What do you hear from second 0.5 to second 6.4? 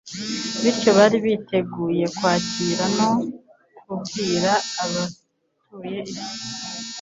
bityo bari biteguye kwakira no kubwira abatuye isi